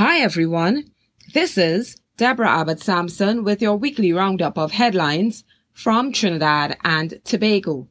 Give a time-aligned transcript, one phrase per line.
[0.00, 0.84] Hi everyone.
[1.34, 7.86] This is Deborah Abbott Sampson with your weekly roundup of headlines from Trinidad and Tobago.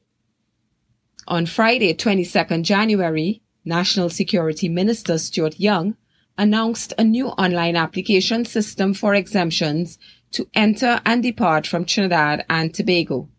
[1.28, 5.98] On Friday, 22nd January, National Security Minister Stuart Young
[6.36, 10.00] announced a new online application system for exemptions
[10.32, 13.30] to enter and depart from Trinidad and Tobago.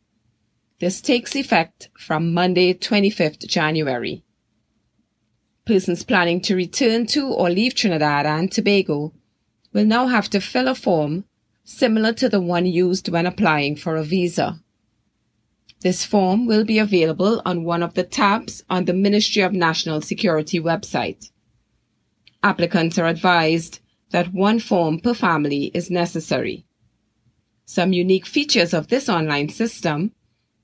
[0.78, 4.22] This takes effect from Monday, 25th January.
[5.70, 9.12] Persons planning to return to or leave Trinidad and Tobago
[9.72, 11.26] will now have to fill a form
[11.62, 14.58] similar to the one used when applying for a visa.
[15.80, 20.00] This form will be available on one of the tabs on the Ministry of National
[20.00, 21.30] Security website.
[22.42, 23.78] Applicants are advised
[24.10, 26.66] that one form per family is necessary.
[27.64, 30.10] Some unique features of this online system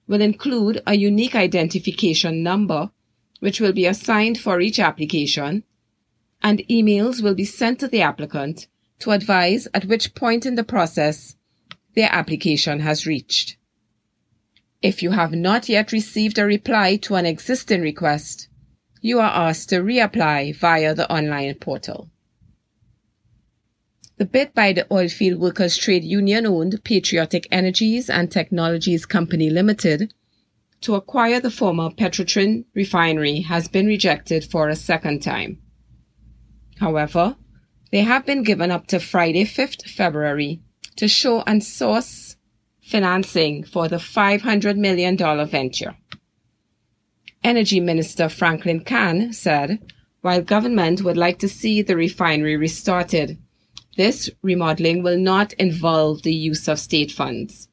[0.08, 2.90] will include a unique identification number,
[3.40, 5.64] which will be assigned for each application,
[6.42, 8.66] and emails will be sent to the applicant
[8.98, 11.36] to advise at which point in the process
[11.94, 13.56] their application has reached.
[14.82, 18.48] If you have not yet received a reply to an existing request,
[19.00, 22.10] you are asked to reapply via the online portal.
[24.18, 30.14] The bid by the Oilfield Workers Trade Union owned Patriotic Energies and Technologies Company Limited
[30.82, 35.58] to acquire the former Petrotrin refinery has been rejected for a second time.
[36.78, 37.36] However,
[37.92, 40.60] they have been given up to Friday, 5th February
[40.96, 42.36] to show and source
[42.82, 45.96] financing for the $500 million venture.
[47.42, 49.78] Energy Minister Franklin Khan said,
[50.20, 53.38] while government would like to see the refinery restarted,
[53.96, 57.68] this remodeling will not involve the use of state funds.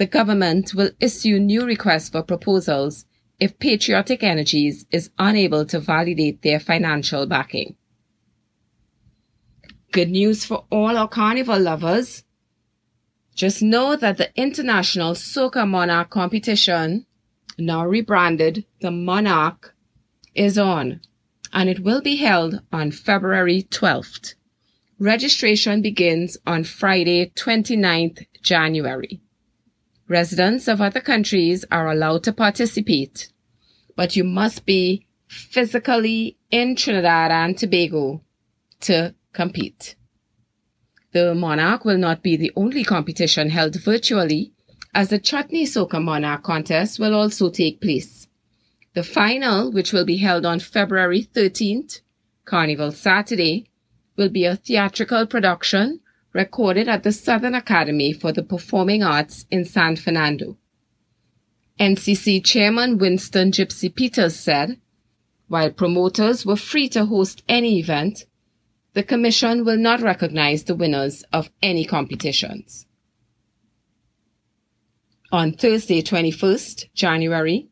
[0.00, 3.04] The government will issue new requests for proposals
[3.38, 7.76] if Patriotic Energies is unable to validate their financial backing.
[9.92, 12.24] Good news for all our carnival lovers.
[13.34, 17.04] Just know that the International Soca Monarch competition,
[17.58, 19.74] now rebranded the Monarch,
[20.34, 21.02] is on
[21.52, 24.32] and it will be held on February 12th.
[24.98, 29.20] Registration begins on Friday, 29th January.
[30.10, 33.30] Residents of other countries are allowed to participate,
[33.94, 38.20] but you must be physically in Trinidad and Tobago
[38.80, 39.94] to compete.
[41.12, 44.52] The Monarch will not be the only competition held virtually,
[44.92, 48.26] as the Chutney Soca Monarch contest will also take place.
[48.94, 52.00] The final, which will be held on February 13th,
[52.44, 53.70] Carnival Saturday,
[54.16, 56.00] will be a theatrical production
[56.32, 60.56] recorded at the Southern Academy for the Performing Arts in San Fernando.
[61.78, 64.78] NCC Chairman Winston Gypsy Peters said,
[65.48, 68.26] while promoters were free to host any event,
[68.92, 72.86] the Commission will not recognize the winners of any competitions.
[75.32, 77.68] On Thursday, 21st January,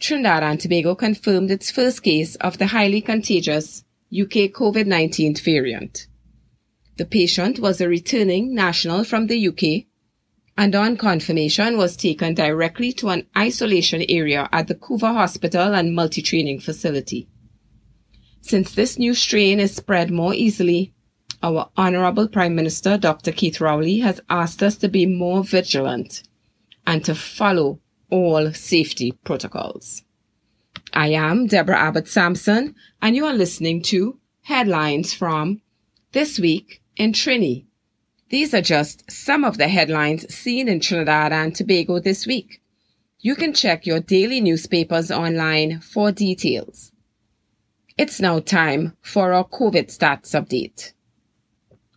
[0.00, 6.06] Trinidad and Tobago confirmed its first case of the highly contagious UK COVID-19 variant.
[7.00, 9.86] The patient was a returning national from the UK
[10.58, 15.94] and on confirmation was taken directly to an isolation area at the Couva Hospital and
[15.94, 17.26] Multi-Training Facility.
[18.42, 20.92] Since this new strain is spread more easily,
[21.42, 23.32] our Honorable Prime Minister Dr.
[23.32, 26.24] Keith Rowley has asked us to be more vigilant
[26.86, 30.02] and to follow all safety protocols.
[30.92, 35.62] I am Deborah Abbott Sampson and you are listening to headlines from
[36.12, 37.64] This Week in Trini.
[38.28, 42.60] These are just some of the headlines seen in Trinidad and Tobago this week.
[43.20, 46.92] You can check your daily newspapers online for details.
[47.96, 50.92] It's now time for our COVID stats update.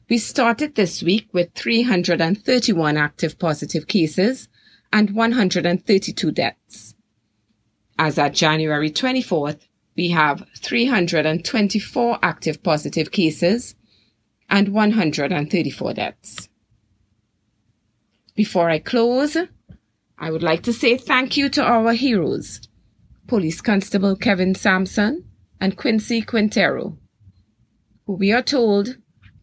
[0.09, 4.47] We started this week with 331 active positive cases
[4.93, 6.95] and 132 deaths.
[7.99, 13.75] As at January 24th, we have 324 active positive cases
[14.53, 16.47] and 134 deaths.
[18.35, 19.35] Before I close,
[20.19, 22.61] I would like to say thank you to our heroes,
[23.25, 25.27] Police Constable Kevin Sampson,
[25.59, 26.99] and Quincy Quintero,
[28.05, 28.97] who we are told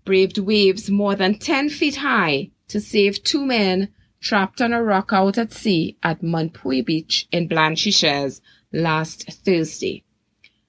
[0.05, 3.89] braved waves more than 10 feet high to save two men
[4.21, 8.41] trapped on a rock out at sea at Monpui Beach in Blanchisseuse
[8.73, 10.05] last Thursday.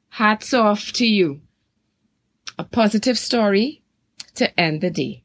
[0.09, 1.41] Hats off to you.
[2.57, 3.80] A positive story
[4.35, 5.23] to end the day.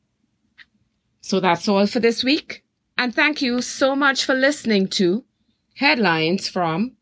[1.20, 2.64] So that's all for this week.
[2.96, 5.24] And thank you so much for listening to
[5.74, 6.92] headlines from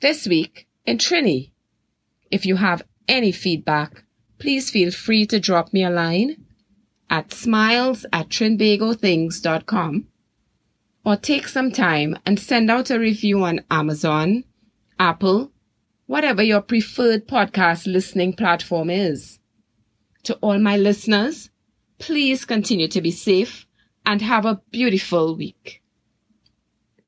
[0.00, 1.50] this week in Trini.
[2.30, 4.04] If you have any feedback,
[4.38, 6.44] please feel free to drop me a line
[7.10, 10.06] at smiles at trinbagothings.com
[11.04, 14.44] or take some time and send out a review on Amazon,
[14.98, 15.50] Apple,
[16.06, 19.39] whatever your preferred podcast listening platform is.
[20.24, 21.50] To all my listeners,
[21.98, 23.66] please continue to be safe
[24.04, 25.79] and have a beautiful week.